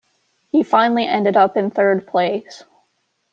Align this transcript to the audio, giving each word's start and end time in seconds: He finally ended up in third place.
He 0.51 0.63
finally 0.63 1.05
ended 1.05 1.37
up 1.37 1.55
in 1.55 1.69
third 1.69 2.07
place. 2.07 2.63